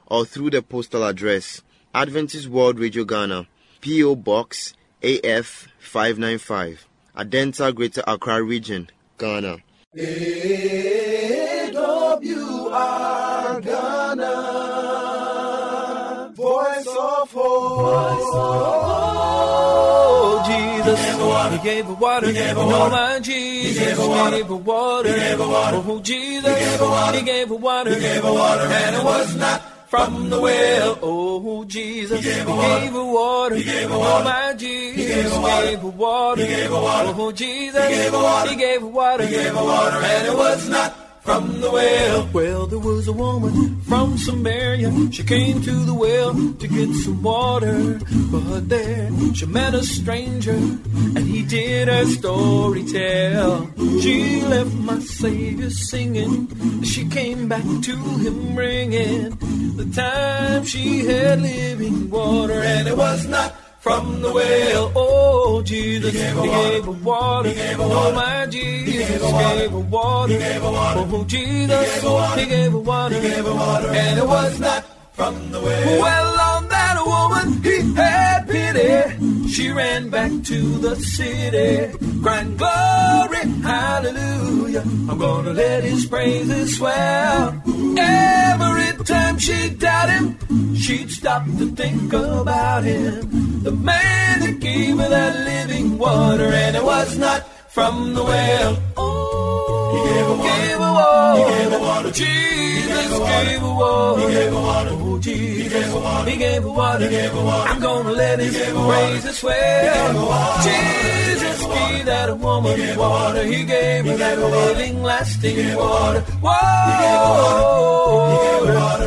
or 0.05 0.25
through 0.25 0.51
the 0.51 0.61
postal 0.61 1.03
address 1.03 1.61
Adventist 1.93 2.47
World 2.47 2.79
Radio 2.79 3.03
Ghana, 3.03 3.45
P.O. 3.81 4.15
Box 4.15 4.73
AF 5.03 5.67
595, 5.79 6.87
Adenta 7.17 7.75
Greater 7.75 8.05
Accra 8.07 8.41
Region, 8.41 8.89
Ghana. 9.17 9.57
AWR 12.29 13.63
Ghana, 13.63 14.33
voice 16.35 16.87
of 16.87 17.31
hope. 17.31 17.79
Oh, 19.11 20.43
Jesus. 20.45 20.99
He 20.99 21.57
gave 21.63 21.85
her 21.85 21.93
water. 21.95 22.27
He 22.27 22.33
gave 22.33 22.55
her 22.55 22.65
water. 22.65 22.91
my 22.91 23.19
Jesus. 23.19 23.79
He 23.79 23.79
gave 23.85 23.97
her 23.97 24.07
water. 24.07 24.35
He 24.35 24.43
gave 24.43 24.49
her 24.49 24.55
water. 24.55 25.09
He 25.09 25.15
gave 25.19 25.39
her 25.39 25.47
water. 25.47 25.83
Oh, 25.87 25.99
Jesus. 26.01 26.59
He 26.59 26.65
gave 26.65 26.79
her 26.79 26.85
water. 26.85 27.17
He 27.17 27.23
gave 27.25 27.47
her 27.49 27.55
water. 27.55 27.89
He 27.95 27.99
gave 27.99 28.23
her 28.23 28.31
water. 28.33 28.61
And 28.61 28.95
it 28.95 29.03
was 29.03 29.35
not 29.35 29.61
from 29.89 30.29
the 30.29 30.39
well. 30.39 30.99
Oh, 31.01 31.63
Jesus. 31.65 32.19
He 32.19 32.29
gave 32.29 32.45
her 32.45 32.53
water. 32.53 32.85
He 32.85 32.93
gave 32.93 32.93
her 32.93 32.95
oh, 33.05 33.09
water. 33.09 33.55
He 33.55 33.63
gave 33.63 33.89
her 33.89 33.97
water. 33.97 34.21
Oh, 34.21 34.23
my 34.23 34.53
Jesus. 34.53 35.01
He 35.01 35.07
gave 35.07 35.31
her 35.31 35.39
water. 35.39 35.65
He 35.65 35.67
gave 35.67 35.81
her 35.81 35.95
water. 35.95 36.41
He 36.41 36.47
gave 36.47 36.69
her 36.69 36.81
water. 36.81 37.13
Oh, 37.17 37.31
Jesus. 37.31 37.87
He 37.87 37.95
gave 37.95 38.11
her 38.11 38.17
water. 38.19 38.49
He 38.49 38.55
gave 38.55 38.81
her 38.81 38.87
water. 38.87 39.25
He 39.25 39.35
gave 39.35 39.55
her 39.55 39.63
water. 39.63 39.97
And 39.97 40.27
it 40.27 40.37
was 40.37 40.69
not 40.69 40.95
from 41.21 41.61
the 41.61 41.71
well. 41.71 42.29
Well, 42.33 42.65
there 42.67 42.79
was 42.79 43.07
a 43.07 43.13
woman 43.13 43.81
from 43.81 44.17
Samaria. 44.17 45.11
She 45.11 45.23
came 45.23 45.61
to 45.61 45.71
the 45.71 45.93
well 45.93 46.33
to 46.33 46.67
get 46.67 46.89
some 47.03 47.21
water. 47.21 47.99
But 48.31 48.69
there 48.69 49.09
she 49.33 49.45
met 49.45 49.73
a 49.73 49.83
stranger, 49.83 50.53
and 50.53 51.19
he 51.19 51.43
did 51.43 51.87
her 51.87 52.05
story 52.05 52.83
tell. 52.83 53.69
She 54.01 54.41
left 54.41 54.73
my 54.75 54.99
Savior 54.99 55.69
singing. 55.69 56.83
She 56.83 57.07
came 57.07 57.47
back 57.47 57.63
to 57.63 57.95
him 57.95 58.55
ringing. 58.55 59.37
The 59.79 59.85
time 59.95 60.65
she 60.65 61.05
had 61.05 61.41
living 61.41 62.09
water, 62.09 62.59
and 62.59 62.85
it 62.85 62.97
was 62.97 63.25
not 63.29 63.55
from 63.79 64.21
the 64.21 64.29
well. 64.29 64.91
Oh, 64.93 65.61
Jesus, 65.61 66.11
he 66.11 66.19
gave 66.19 66.83
her 66.83 66.91
water. 66.91 67.47
He 67.47 67.55
gave 67.55 67.77
her 67.77 67.87
water. 67.87 68.09
Oh, 68.09 68.13
my 68.13 68.45
Jesus, 68.47 69.07
he 69.07 69.31
gave 69.31 69.71
her 69.71 69.79
water. 69.79 70.33
He 70.33 70.37
gave 70.37 70.61
her 70.61 70.71
water. 70.71 71.07
Oh, 71.09 71.23
Jesus, 71.23 72.03
he 72.35 72.45
gave 72.45 72.71
her 72.73 72.77
water. 72.77 73.15
He 73.15 73.21
gave 73.21 73.45
her 73.45 73.53
water. 73.53 73.87
And 73.87 74.19
it 74.19 74.27
was 74.27 74.59
not 74.59 74.83
from 75.13 75.49
the 75.53 75.61
well. 75.61 76.01
Well, 76.01 76.39
on 76.57 76.67
that 76.67 76.97
woman, 77.05 77.63
he 77.63 77.93
had 77.93 78.49
pity. 78.49 79.08
She 79.51 79.69
ran 79.69 80.09
back 80.09 80.31
to 80.43 80.59
the 80.77 80.95
city, 80.95 81.97
crying, 82.21 82.55
Glory, 82.55 83.43
hallelujah. 83.61 84.83
I'm 85.09 85.17
gonna 85.17 85.53
let 85.53 85.83
his 85.83 86.05
praises 86.05 86.77
swell. 86.77 87.61
Every 87.97 89.03
time 89.05 89.37
she 89.39 89.69
doubted 89.71 90.13
him, 90.13 90.75
she'd 90.75 91.09
stop 91.11 91.45
to 91.57 91.65
think 91.71 92.13
about 92.13 92.83
him. 92.83 93.63
The 93.63 93.71
man 93.71 94.39
that 94.41 94.59
gave 94.59 94.97
her 94.99 95.09
that 95.09 95.33
living 95.45 95.97
water, 95.97 96.49
and 96.53 96.75
it 96.75 96.83
was 96.83 97.17
not 97.17 97.41
from 97.69 98.13
the 98.13 98.23
well. 98.23 98.77
Oh, 98.97 99.18
water. 100.93 101.39
Water. 101.39 101.39
He 101.39 101.53
gave 101.57 101.71
water. 101.81 102.11
Jesus 102.11 103.09
gave 103.19 103.63
water. 103.63 104.21
He 104.21 104.27
gave 104.33 104.53
water. 104.53 104.89
Oh, 104.93 105.19
Jesus. 105.19 105.63
He 105.63 105.69
gave 105.69 105.93
water. 105.93 106.29
He 106.29 106.35
gave 106.37 106.65
water. 106.65 107.05
Water. 107.33 107.69
I'm 107.69 107.79
gonna 107.79 108.11
let 108.11 108.39
his 108.39 108.55
praises 108.57 109.37
swell. 109.37 110.13
Jesus 110.63 111.59
gave 111.65 112.05
that 112.05 112.37
woman 112.37 112.97
water. 112.97 113.43
He 113.43 113.63
gave 113.65 114.05
her 114.05 114.17
that 114.17 114.37
living, 114.39 115.03
lasting 115.03 115.75
water. 115.75 116.21
Whoa. 116.41 116.57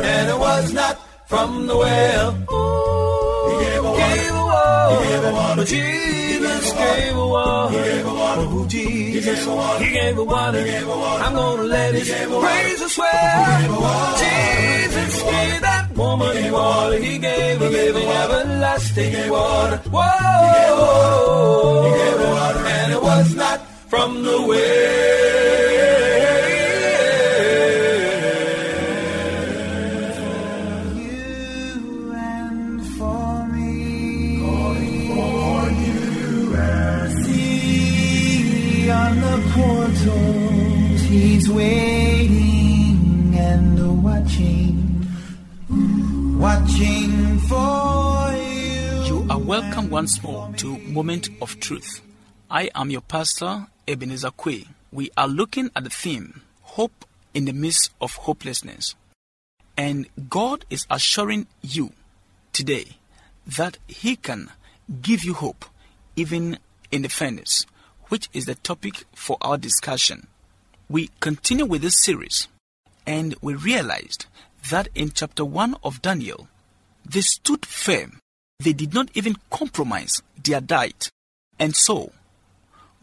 And 0.03 0.29
it 0.29 0.37
was 0.39 0.73
not 0.73 0.97
from 1.25 1.67
the 1.67 1.75
well. 1.77 2.31
Her 2.31 3.02
gave 5.01 5.23
her 5.23 5.31
water. 5.31 5.63
Jesus 5.65 6.73
gave 6.73 7.13
her 7.13 7.27
water. 7.27 7.77
He 7.77 7.83
gave 7.83 8.05
her 8.05 8.13
water. 8.13 8.41
Oh, 8.45 8.65
Jesus. 8.67 9.45
He 9.79 9.89
gave 9.91 10.15
her 10.15 10.23
water. 10.23 10.59
I'm 11.23 11.33
gonna 11.33 11.63
let 11.63 11.93
his 11.95 12.09
praises 12.09 12.91
swell. 12.93 14.17
Jesus 14.23 15.23
gave 15.23 15.61
that 15.61 15.91
woman 15.95 16.51
water. 16.51 16.99
He 16.99 17.17
gave 17.17 17.61
a 17.61 17.69
living, 17.69 18.07
everlasting 18.07 19.29
water. 19.29 19.77
Whoa. 19.89 20.03
And 22.65 22.93
it 22.93 23.01
was 23.01 23.35
not 23.35 23.59
from 23.87 24.23
the 24.23 24.41
well. 24.41 25.32
He's 41.13 41.49
waiting 41.49 43.33
and 43.37 44.03
watching, 44.03 45.07
watching 46.39 47.37
for 47.39 48.31
you. 48.33 49.03
You 49.05 49.27
are 49.29 49.39
welcome 49.39 49.89
once 49.91 50.23
more 50.23 50.51
to 50.57 50.77
Moment 50.79 51.29
of 51.41 51.59
Truth. 51.59 52.01
I 52.49 52.71
am 52.73 52.89
your 52.89 53.01
pastor, 53.01 53.67
Ebenezer 53.87 54.31
Kwe. 54.31 54.67
We 54.91 55.11
are 55.15 55.27
looking 55.27 55.69
at 55.75 55.83
the 55.83 55.89
theme 55.91 56.41
Hope 56.63 57.05
in 57.33 57.45
the 57.45 57.53
Midst 57.53 57.91
of 58.01 58.15
Hopelessness. 58.15 58.95
And 59.77 60.07
God 60.29 60.65
is 60.69 60.87
assuring 60.89 61.45
you 61.61 61.93
today 62.53 62.97
that 63.45 63.77
He 63.87 64.15
can 64.15 64.49
give 65.01 65.23
you 65.23 65.33
hope 65.33 65.65
even 66.15 66.57
in 66.91 67.01
the 67.03 67.09
furnace, 67.09 67.65
which 68.09 68.29
is 68.33 68.45
the 68.45 68.55
topic 68.55 69.05
for 69.13 69.37
our 69.41 69.57
discussion. 69.57 70.27
We 70.93 71.09
continue 71.19 71.65
with 71.65 71.81
this 71.81 71.99
series 72.03 72.47
and 73.07 73.33
we 73.41 73.55
realized 73.55 74.27
that 74.69 74.89
in 74.93 75.09
chapter 75.09 75.43
1 75.43 75.77
of 75.83 76.03
Daniel, 76.03 76.47
they 77.03 77.21
stood 77.21 77.65
firm. 77.65 78.19
They 78.59 78.73
did 78.73 78.93
not 78.93 79.09
even 79.15 79.37
compromise 79.49 80.21
their 80.37 80.61
diet. 80.61 81.09
And 81.57 81.75
so, 81.75 82.11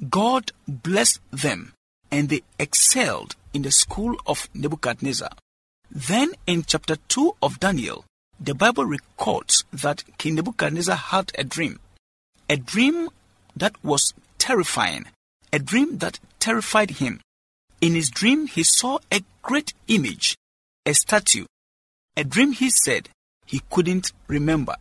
God 0.09 0.53
blessed 0.68 1.18
them 1.33 1.72
and 2.12 2.29
they 2.29 2.42
excelled 2.61 3.35
in 3.53 3.62
the 3.62 3.72
school 3.72 4.14
of 4.24 4.48
Nebuchadnezzar. 4.55 5.33
Then 5.90 6.35
in 6.46 6.62
chapter 6.62 6.94
2 7.09 7.38
of 7.42 7.59
Daniel, 7.59 8.05
the 8.38 8.55
Bible 8.55 8.85
records 8.85 9.64
that 9.72 10.05
King 10.16 10.37
Nebuchadnezzar 10.37 10.94
had 10.94 11.33
a 11.37 11.42
dream. 11.42 11.81
A 12.48 12.57
dream 12.57 13.09
that 13.57 13.74
was 13.83 14.14
terrifying. 14.38 15.07
A 15.53 15.59
dream 15.59 15.98
that 15.98 16.20
terrified 16.38 16.90
him. 16.90 17.20
In 17.80 17.94
his 17.94 18.10
dream, 18.10 18.46
he 18.46 18.62
saw 18.62 18.98
a 19.10 19.22
great 19.42 19.72
image, 19.88 20.36
a 20.84 20.92
statue, 20.92 21.46
a 22.16 22.24
dream 22.24 22.52
he 22.52 22.70
said 22.70 23.08
he 23.46 23.62
couldn't 23.70 24.12
remember. 24.28 24.76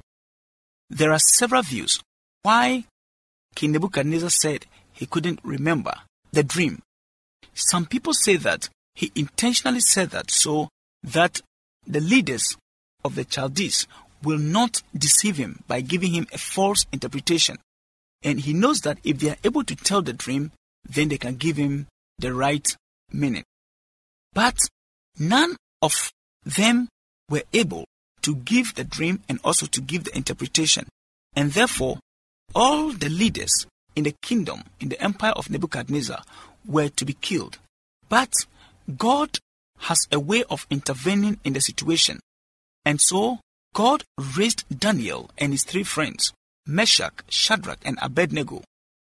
There 0.90 1.12
are 1.12 1.20
several 1.20 1.62
views 1.62 2.02
why 2.44 2.86
King 3.56 3.72
Nebuchadnezzar 3.72 4.30
said 4.30 4.66
he 4.92 5.06
couldn't 5.06 5.40
remember 5.44 5.94
the 6.32 6.44
dream. 6.44 6.82
Some 7.54 7.86
people 7.86 8.14
say 8.14 8.36
that 8.36 8.70
he 8.96 9.12
intentionally 9.16 9.80
said 9.80 10.10
that 10.10 10.30
so 10.30 10.68
that 11.04 11.42
the 11.88 12.02
leaders 12.02 12.58
of 13.06 13.16
the 13.16 13.24
Chaldees 13.24 13.88
will 14.24 14.38
not 14.38 14.84
deceive 14.96 15.38
him 15.38 15.64
by 15.68 15.80
giving 15.82 16.12
him 16.12 16.28
a 16.34 16.38
false 16.38 16.86
interpretation. 16.92 17.58
And 18.24 18.42
he 18.42 18.52
knows 18.52 18.82
that 18.82 19.00
if 19.06 19.20
they 19.20 19.30
are 19.30 19.38
able 19.44 19.64
to 19.64 19.76
tell 19.76 20.02
the 20.02 20.12
dream, 20.12 20.52
then 20.84 21.08
they 21.08 21.18
can 21.18 21.36
give 21.36 21.56
him 21.56 21.88
the 22.18 22.34
right 22.34 22.76
meaning. 23.12 23.44
But 24.34 24.58
none 25.18 25.56
of 25.82 26.12
them 26.46 26.90
were 27.30 27.44
able 27.54 27.86
to 28.22 28.36
give 28.36 28.76
the 28.76 28.84
dream 28.84 29.22
and 29.30 29.40
also 29.44 29.66
to 29.68 29.82
give 29.82 30.04
the 30.04 30.16
interpretation. 30.16 30.88
And 31.36 31.52
therefore, 31.54 32.00
all 32.56 32.92
the 32.92 33.10
leaders 33.10 33.66
in 33.96 34.04
the 34.04 34.16
kingdom, 34.22 34.64
in 34.80 34.90
the 34.90 35.02
empire 35.02 35.32
of 35.32 35.50
Nebuchadnezzar, 35.50 36.24
were 36.66 36.90
to 36.90 37.06
be 37.06 37.14
killed. 37.14 37.58
But 38.08 38.34
God 38.98 39.40
has 39.80 40.08
a 40.12 40.20
way 40.20 40.44
of 40.50 40.66
intervening 40.70 41.40
in 41.44 41.54
the 41.54 41.62
situation. 41.62 42.20
And 42.86 43.00
so, 43.00 43.40
God 43.74 44.04
raised 44.38 44.66
Daniel 44.70 45.30
and 45.38 45.54
his 45.54 45.64
three 45.64 45.84
friends, 45.84 46.34
Meshach, 46.66 47.24
Shadrach, 47.30 47.80
and 47.84 47.98
Abednego. 48.02 48.64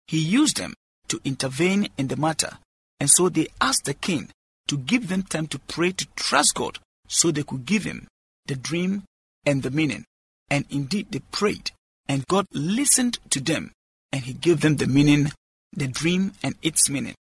He 0.07 0.19
used 0.19 0.57
them 0.57 0.75
to 1.09 1.21
intervene 1.25 1.89
in 1.97 2.09
the 2.09 2.17
matter. 2.17 2.59
And 3.01 3.11
so 3.11 3.29
they 3.29 3.49
asked 3.61 3.85
the 3.85 3.95
king 3.95 4.31
to 4.67 4.77
give 4.77 5.09
them 5.09 5.23
time 5.23 5.47
to 5.49 5.59
pray 5.59 5.93
to 5.93 6.07
trust 6.17 6.55
God 6.55 6.79
so 7.07 7.31
they 7.31 7.43
could 7.43 7.65
give 7.65 7.85
him 7.85 8.09
the 8.47 8.57
dream 8.57 9.05
and 9.47 9.63
the 9.63 9.71
meaning. 9.71 10.05
And 10.51 10.65
indeed 10.71 11.09
they 11.11 11.21
prayed, 11.21 11.71
and 12.09 12.27
God 12.27 12.47
listened 12.53 13.19
to 13.31 13.41
them, 13.41 13.73
and 14.13 14.23
he 14.23 14.33
gave 14.33 14.61
them 14.61 14.77
the 14.77 14.87
meaning, 14.87 15.31
the 15.73 15.87
dream, 15.87 16.33
and 16.43 16.55
its 16.63 16.89
meaning. 16.89 17.15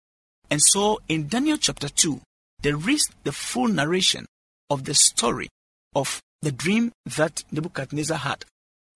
And 0.51 0.62
so 0.62 1.01
in 1.09 1.29
Daniel 1.29 1.59
chapter 1.59 1.89
2, 1.89 2.21
there 2.62 2.89
is 2.89 3.09
the 3.25 3.33
full 3.33 3.69
narration 3.69 4.27
of 4.71 4.85
the 4.85 4.95
story 4.95 5.49
of 5.95 6.21
the 6.43 6.53
dream 6.53 6.93
that 7.17 7.43
Nebuchadnezzar 7.51 8.19
had. 8.19 8.45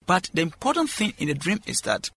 But 0.06 0.30
the 0.32 0.42
important 0.42 0.90
thing 0.90 1.14
in 1.18 1.28
the 1.28 1.34
dream 1.34 1.60
is 1.66 1.80
that 1.80 2.10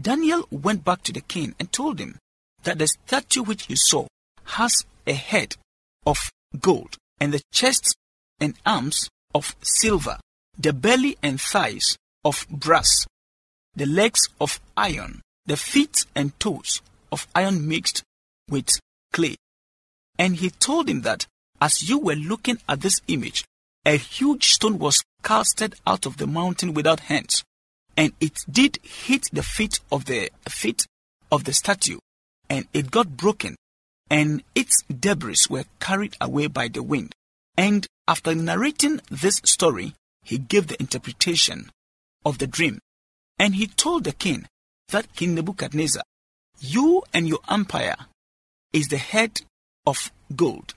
Daniel 0.00 0.46
went 0.50 0.84
back 0.84 1.02
to 1.02 1.12
the 1.12 1.20
king 1.20 1.54
and 1.58 1.72
told 1.72 1.98
him 1.98 2.18
that 2.62 2.78
the 2.78 2.86
statue 2.86 3.42
which 3.42 3.68
you 3.68 3.76
saw 3.76 4.06
has 4.44 4.84
a 5.06 5.12
head 5.12 5.56
of 6.06 6.18
gold 6.60 6.96
and 7.20 7.32
the 7.32 7.42
chest 7.52 7.94
and 8.40 8.54
arms 8.66 9.08
of 9.34 9.56
silver, 9.62 10.18
the 10.58 10.72
belly 10.72 11.16
and 11.22 11.40
thighs 11.40 11.96
of 12.24 12.46
brass, 12.50 13.06
the 13.74 13.86
legs 13.86 14.28
of 14.40 14.60
iron, 14.76 15.20
the 15.46 15.56
feet 15.56 16.06
and 16.14 16.38
toes 16.38 16.80
of 17.10 17.26
iron 17.34 17.66
mixed 17.66 18.02
with 18.48 18.68
clay. 19.12 19.36
And 20.18 20.36
he 20.36 20.50
told 20.50 20.88
him 20.88 21.02
that 21.02 21.26
as 21.60 21.88
you 21.88 21.98
were 21.98 22.14
looking 22.14 22.58
at 22.68 22.80
this 22.80 23.00
image, 23.08 23.44
a 23.84 23.96
huge 23.96 24.50
stone 24.50 24.78
was 24.78 25.02
casted 25.22 25.74
out 25.86 26.06
of 26.06 26.16
the 26.16 26.26
mountain 26.26 26.74
without 26.74 27.00
hands, 27.00 27.44
and 27.96 28.12
it 28.20 28.38
did 28.50 28.78
hit 28.82 29.28
the 29.32 29.42
feet 29.42 29.80
of 29.90 30.04
the 30.04 30.30
feet 30.48 30.86
of 31.30 31.44
the 31.44 31.52
statue, 31.52 31.98
and 32.52 32.66
it 32.74 32.90
got 32.90 33.16
broken, 33.16 33.56
and 34.10 34.42
its 34.54 34.82
debris 34.82 35.48
were 35.48 35.64
carried 35.80 36.14
away 36.20 36.48
by 36.48 36.68
the 36.68 36.82
wind. 36.82 37.14
And 37.56 37.86
after 38.06 38.34
narrating 38.34 39.00
this 39.10 39.40
story, 39.42 39.94
he 40.22 40.36
gave 40.36 40.66
the 40.66 40.78
interpretation 40.78 41.70
of 42.26 42.36
the 42.36 42.46
dream, 42.46 42.78
and 43.38 43.54
he 43.54 43.66
told 43.66 44.04
the 44.04 44.12
king 44.12 44.44
that 44.88 45.16
King 45.16 45.34
Nebuchadnezzar, 45.34 46.02
you 46.60 47.02
and 47.14 47.26
your 47.26 47.38
empire 47.48 47.96
is 48.74 48.88
the 48.88 48.98
head 48.98 49.40
of 49.86 50.12
gold, 50.36 50.74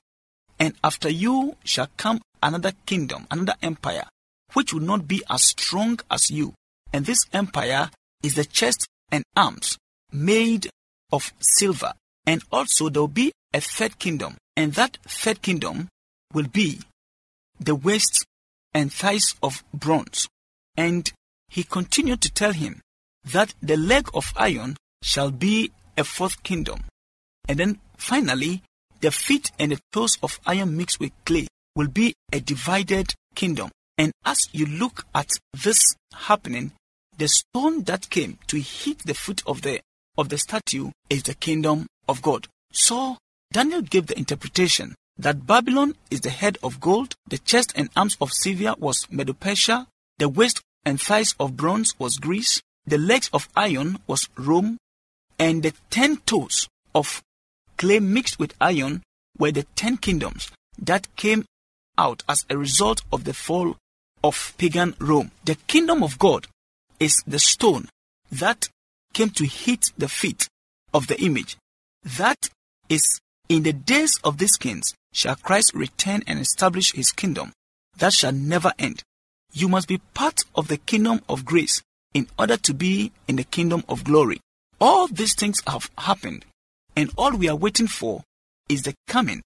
and 0.58 0.76
after 0.82 1.10
you 1.10 1.58
shall 1.66 1.90
come 1.98 2.22
another 2.42 2.72
kingdom, 2.86 3.28
another 3.30 3.56
empire, 3.62 4.08
which 4.54 4.72
will 4.72 4.80
not 4.80 5.10
be 5.10 5.22
as 5.30 5.44
strong 5.44 6.00
as 6.10 6.32
you. 6.32 6.54
And 6.94 7.06
this 7.06 7.26
empire 7.34 7.90
is 8.24 8.36
the 8.36 8.46
chest 8.46 8.88
and 9.12 9.26
arms 9.36 9.78
made 10.14 10.70
of 11.12 11.34
silver. 11.40 11.94
And 12.26 12.44
also 12.52 12.90
there 12.90 13.02
will 13.02 13.08
be 13.08 13.32
a 13.54 13.62
third 13.62 14.00
kingdom, 14.00 14.38
and 14.56 14.74
that 14.74 14.98
third 15.08 15.42
kingdom 15.42 15.90
will 16.34 16.48
be 16.48 16.82
the 17.60 17.76
waist 17.76 18.26
and 18.74 18.92
thighs 18.92 19.36
of 19.42 19.64
bronze. 19.74 20.28
And 20.76 21.12
he 21.48 21.64
continued 21.64 22.22
to 22.22 22.34
tell 22.34 22.52
him 22.52 22.82
that 23.24 23.54
the 23.62 23.78
leg 23.78 24.10
of 24.14 24.34
iron 24.36 24.78
shall 25.02 25.32
be 25.32 25.72
a 25.98 26.04
fourth 26.04 26.44
kingdom. 26.44 26.84
And 27.48 27.60
then 27.60 27.80
finally, 27.98 28.64
the 29.02 29.12
feet 29.12 29.52
and 29.60 29.72
the 29.72 29.80
toes 29.94 30.18
of 30.22 30.40
iron 30.46 30.76
mixed 30.76 31.00
with 31.00 31.12
clay 31.26 31.48
will 31.76 31.88
be 31.88 32.14
a 32.34 32.40
divided 32.40 33.14
kingdom. 33.36 33.70
And 33.98 34.12
as 34.26 34.38
you 34.52 34.66
look 34.66 35.06
at 35.14 35.30
this 35.64 35.96
happening, 36.14 36.74
the 37.18 37.28
stone 37.28 37.84
that 37.84 38.10
came 38.10 38.40
to 38.48 38.60
hit 38.60 39.00
the 39.06 39.14
foot 39.14 39.42
of 39.46 39.62
the 39.62 39.80
of 40.18 40.30
the 40.30 40.38
statue 40.38 40.92
is 41.10 41.24
the 41.24 41.34
kingdom 41.34 41.88
of 42.08 42.22
God. 42.22 42.48
So 42.72 43.18
Daniel 43.52 43.82
gave 43.82 44.08
the 44.08 44.18
interpretation 44.18 44.96
that 45.18 45.48
Babylon 45.48 45.96
is 46.12 46.22
the 46.22 46.30
head 46.30 46.58
of 46.62 46.80
gold, 46.80 47.16
the 47.28 47.38
chest 47.38 47.74
and 47.76 47.90
arms 47.96 48.18
of 48.20 48.34
silver 48.34 48.76
was 48.78 49.08
Medo-Persia, 49.10 49.88
the 50.18 50.30
waist 50.30 50.62
and 50.86 51.00
thighs 51.00 51.36
of 51.40 51.56
bronze 51.56 51.98
was 52.00 52.18
Greece, 52.18 52.62
the 52.86 52.98
legs 52.98 53.30
of 53.34 53.50
iron 53.56 54.00
was 54.08 54.28
Rome, 54.36 54.78
and 55.40 55.64
the 55.64 55.74
ten 55.90 56.18
toes 56.18 56.68
of 56.94 57.22
clay 57.78 58.00
mixed 58.00 58.40
with 58.40 58.54
iron 58.62 59.04
were 59.38 59.52
the 59.52 59.66
ten 59.76 59.98
kingdoms 59.98 60.52
that 60.78 61.14
came 61.16 61.46
out 61.98 62.24
as 62.28 62.46
a 62.50 62.58
result 62.58 63.02
of 63.12 63.24
the 63.24 63.34
fall 63.34 63.76
of 64.24 64.54
pagan 64.58 64.96
Rome. 65.00 65.32
The 65.46 65.56
kingdom 65.68 66.04
of 66.04 66.20
God 66.20 66.48
is 67.00 67.24
the 67.26 67.40
stone 67.40 67.88
that 68.32 68.70
came 69.16 69.30
to 69.32 69.46
hit 69.46 69.92
the 69.98 70.10
feet 70.10 70.48
of 70.94 71.08
the 71.08 71.20
image. 71.22 71.58
That 72.04 72.50
is 72.90 73.20
in 73.48 73.64
the 73.64 73.74
days 73.74 74.20
of 74.24 74.38
these 74.38 74.58
kings 74.58 74.94
shall 75.14 75.38
Christ 75.38 75.74
return 75.74 76.22
and 76.28 76.38
establish 76.38 76.92
his 76.92 77.12
kingdom 77.12 77.54
that 77.98 78.14
shall 78.14 78.34
never 78.34 78.74
end. 78.78 79.02
You 79.54 79.70
must 79.70 79.88
be 79.88 80.02
part 80.14 80.42
of 80.54 80.68
the 80.68 80.78
kingdom 80.78 81.22
of 81.30 81.46
grace 81.46 81.82
in 82.14 82.28
order 82.38 82.58
to 82.58 82.74
be 82.74 83.14
in 83.28 83.38
the 83.38 83.46
kingdom 83.46 83.86
of 83.88 84.04
glory. 84.04 84.42
All 84.82 85.08
these 85.08 85.34
things 85.34 85.62
have 85.66 85.90
happened, 85.98 86.44
and 86.96 87.10
all 87.18 87.32
we 87.32 87.48
are 87.48 87.56
waiting 87.56 87.88
for 87.88 88.22
is 88.68 88.82
the 88.82 88.94
coming 89.08 89.42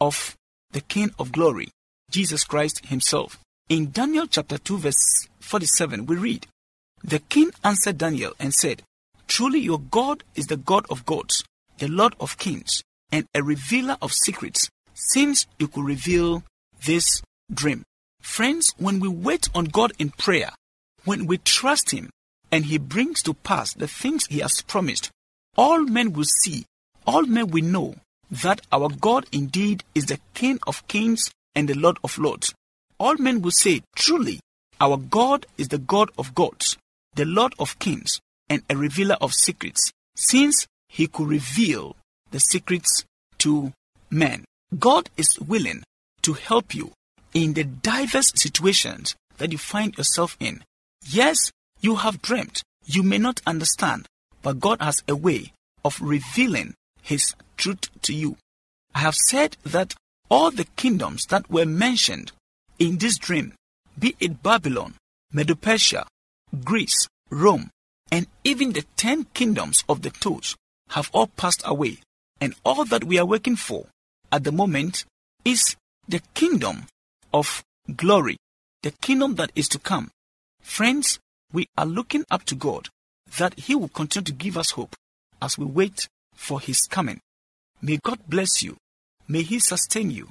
of 0.00 0.34
the 0.72 0.80
King 0.80 1.10
of 1.18 1.32
glory, 1.32 1.68
Jesus 2.10 2.44
Christ 2.44 2.86
himself. 2.86 3.38
In 3.68 3.90
Daniel 3.90 4.26
chapter 4.26 4.56
2 4.56 4.78
verse 4.78 5.28
47 5.40 6.06
we 6.06 6.16
read, 6.16 6.46
The 7.04 7.18
king 7.18 7.50
answered 7.62 7.98
Daniel 7.98 8.32
and 8.38 8.54
said, 8.54 8.82
Truly 9.30 9.60
your 9.60 9.78
God 9.78 10.24
is 10.34 10.48
the 10.48 10.56
God 10.56 10.86
of 10.90 11.06
gods, 11.06 11.44
the 11.78 11.86
Lord 11.86 12.16
of 12.18 12.36
kings, 12.36 12.82
and 13.12 13.26
a 13.32 13.44
revealer 13.44 13.96
of 14.02 14.12
secrets, 14.12 14.68
since 14.92 15.46
you 15.56 15.68
could 15.68 15.84
reveal 15.84 16.42
this 16.84 17.22
dream. 17.54 17.84
Friends, 18.20 18.74
when 18.76 18.98
we 18.98 19.06
wait 19.06 19.48
on 19.54 19.66
God 19.66 19.92
in 20.00 20.10
prayer, 20.10 20.50
when 21.04 21.26
we 21.26 21.38
trust 21.38 21.92
Him, 21.92 22.10
and 22.50 22.64
He 22.64 22.76
brings 22.76 23.22
to 23.22 23.32
pass 23.32 23.72
the 23.72 23.86
things 23.86 24.26
He 24.26 24.40
has 24.40 24.62
promised, 24.62 25.12
all 25.56 25.84
men 25.84 26.12
will 26.12 26.26
see, 26.42 26.64
all 27.06 27.22
men 27.22 27.52
will 27.52 27.64
know 27.64 27.94
that 28.32 28.62
our 28.72 28.88
God 28.88 29.26
indeed 29.30 29.84
is 29.94 30.06
the 30.06 30.18
King 30.34 30.58
of 30.66 30.86
kings 30.88 31.30
and 31.54 31.68
the 31.68 31.78
Lord 31.78 31.98
of 32.02 32.18
lords. 32.18 32.52
All 32.98 33.14
men 33.16 33.42
will 33.42 33.52
say, 33.52 33.82
Truly, 33.94 34.40
our 34.80 34.96
God 34.96 35.46
is 35.56 35.68
the 35.68 35.78
God 35.78 36.10
of 36.18 36.34
gods, 36.34 36.76
the 37.14 37.24
Lord 37.24 37.54
of 37.60 37.78
kings, 37.78 38.20
and 38.50 38.62
a 38.68 38.76
revealer 38.76 39.16
of 39.22 39.32
secrets, 39.32 39.90
since 40.16 40.66
He 40.88 41.06
could 41.06 41.28
reveal 41.28 41.96
the 42.32 42.40
secrets 42.40 43.04
to 43.38 43.72
men. 44.10 44.44
God 44.78 45.08
is 45.16 45.38
willing 45.40 45.82
to 46.22 46.34
help 46.34 46.74
you 46.74 46.92
in 47.32 47.54
the 47.54 47.64
diverse 47.64 48.32
situations 48.34 49.14
that 49.38 49.52
you 49.52 49.58
find 49.58 49.96
yourself 49.96 50.36
in. 50.40 50.62
Yes, 51.08 51.50
you 51.80 51.96
have 51.96 52.20
dreamt. 52.20 52.62
You 52.84 53.02
may 53.02 53.18
not 53.18 53.40
understand, 53.46 54.06
but 54.42 54.60
God 54.60 54.82
has 54.82 55.02
a 55.08 55.16
way 55.16 55.52
of 55.84 56.00
revealing 56.00 56.74
His 57.02 57.34
truth 57.56 57.88
to 58.02 58.12
you. 58.12 58.36
I 58.94 58.98
have 59.00 59.14
said 59.14 59.56
that 59.64 59.94
all 60.28 60.50
the 60.50 60.66
kingdoms 60.76 61.24
that 61.30 61.48
were 61.50 61.66
mentioned 61.66 62.32
in 62.78 62.98
this 62.98 63.16
dream, 63.16 63.54
be 63.98 64.16
it 64.20 64.42
Babylon, 64.42 64.94
Medo-Persia, 65.32 66.06
Greece, 66.64 67.06
Rome, 67.30 67.70
and 68.10 68.26
even 68.44 68.72
the 68.72 68.84
ten 68.96 69.24
kingdoms 69.34 69.84
of 69.88 70.02
the 70.02 70.10
toes, 70.10 70.56
have 70.90 71.10
all 71.12 71.28
passed 71.28 71.62
away. 71.64 71.98
And 72.40 72.54
all 72.64 72.84
that 72.86 73.04
we 73.04 73.18
are 73.18 73.26
working 73.26 73.56
for 73.56 73.86
at 74.32 74.44
the 74.44 74.52
moment 74.52 75.04
is 75.44 75.76
the 76.08 76.22
kingdom 76.34 76.86
of 77.32 77.62
glory, 77.96 78.36
the 78.82 78.90
kingdom 78.90 79.34
that 79.36 79.52
is 79.54 79.68
to 79.68 79.78
come. 79.78 80.10
Friends, 80.60 81.18
we 81.52 81.66
are 81.76 81.86
looking 81.86 82.24
up 82.30 82.44
to 82.44 82.54
God 82.54 82.88
that 83.38 83.58
He 83.60 83.74
will 83.74 83.88
continue 83.88 84.24
to 84.24 84.32
give 84.32 84.56
us 84.56 84.72
hope 84.72 84.96
as 85.40 85.58
we 85.58 85.64
wait 85.64 86.08
for 86.34 86.60
His 86.60 86.80
coming. 86.82 87.20
May 87.82 87.98
God 88.02 88.18
bless 88.28 88.62
you. 88.62 88.76
May 89.28 89.42
He 89.42 89.58
sustain 89.58 90.10
you. 90.10 90.28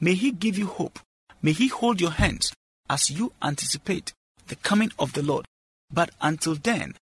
May 0.00 0.14
He 0.14 0.32
give 0.32 0.58
you 0.58 0.66
hope. 0.66 0.98
May 1.40 1.52
He 1.52 1.68
hold 1.68 2.00
your 2.00 2.10
hands 2.10 2.52
as 2.90 3.10
you 3.10 3.32
anticipate 3.42 4.12
the 4.48 4.56
coming 4.56 4.90
of 4.98 5.12
the 5.12 5.22
Lord. 5.22 5.46
But 5.92 6.10
until 6.20 6.54
then, 6.54 6.94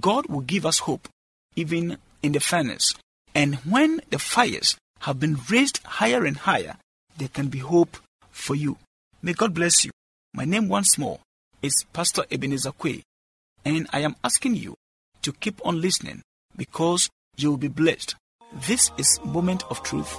God 0.00 0.26
will 0.26 0.40
give 0.40 0.66
us 0.66 0.80
hope, 0.80 1.08
even 1.56 1.98
in 2.22 2.32
the 2.32 2.40
furnace. 2.40 2.94
And 3.34 3.56
when 3.56 4.00
the 4.10 4.18
fires 4.18 4.76
have 5.00 5.20
been 5.20 5.38
raised 5.48 5.80
higher 5.84 6.24
and 6.24 6.36
higher, 6.36 6.76
there 7.16 7.28
can 7.28 7.48
be 7.48 7.58
hope 7.58 7.96
for 8.30 8.54
you. 8.54 8.78
May 9.22 9.32
God 9.32 9.54
bless 9.54 9.84
you. 9.84 9.90
My 10.34 10.44
name 10.44 10.68
once 10.68 10.98
more 10.98 11.20
is 11.62 11.84
Pastor 11.92 12.24
Ebenezer 12.30 12.72
Quay, 12.72 13.02
and 13.64 13.88
I 13.92 14.00
am 14.00 14.16
asking 14.22 14.54
you 14.54 14.74
to 15.22 15.32
keep 15.32 15.64
on 15.64 15.80
listening 15.80 16.22
because 16.56 17.10
you 17.36 17.50
will 17.50 17.56
be 17.56 17.68
blessed. 17.68 18.14
This 18.66 18.90
is 18.96 19.20
Moment 19.24 19.64
of 19.70 19.82
Truth, 19.82 20.16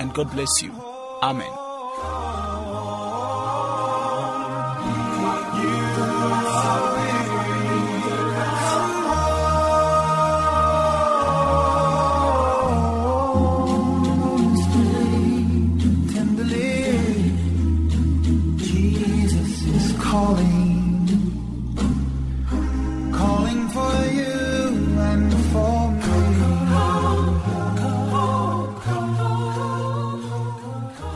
and 0.00 0.12
God 0.12 0.30
bless 0.32 0.62
you. 0.62 0.72
Amen. 1.22 1.50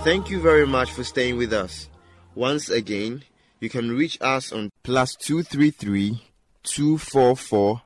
Thank 0.08 0.30
you 0.30 0.40
very 0.40 0.66
much 0.66 0.90
for 0.90 1.04
staying 1.04 1.36
with 1.36 1.52
us. 1.52 1.90
Once 2.34 2.70
again, 2.70 3.24
you 3.60 3.68
can 3.68 3.94
reach 3.94 4.16
us 4.22 4.52
on 4.52 4.70
plus 4.82 5.14
two 5.14 5.42
three 5.42 5.70
three 5.70 6.22
two 6.62 6.96
four 6.96 7.36
four 7.36 7.82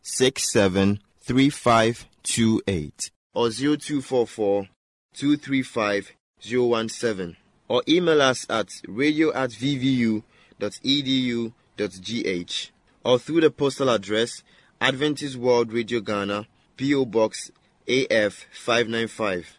six 0.00 0.50
seven 0.50 1.00
three 1.20 1.50
five 1.50 2.06
two 2.22 2.62
eight 2.66 3.10
or 3.34 3.50
zero 3.50 3.76
two 3.76 4.00
four 4.00 4.26
four 4.26 4.68
two 5.12 5.36
three 5.36 5.60
five 5.60 6.12
zero 6.42 6.64
one 6.64 6.88
seven 6.88 7.36
or 7.68 7.82
email 7.86 8.22
us 8.22 8.46
at 8.48 8.70
radio 8.88 9.30
at 9.34 9.50
vvu 9.50 10.22
edu 10.58 11.52
gh 11.78 12.70
or 13.04 13.18
through 13.18 13.42
the 13.42 13.50
postal 13.50 13.90
address 13.90 14.42
Adventist 14.80 15.36
World 15.36 15.70
Radio 15.74 16.00
Ghana 16.00 16.46
PO 16.78 17.04
Box 17.04 17.50
AF 17.86 18.46
five 18.50 18.88
nine 18.88 19.08
five 19.08 19.58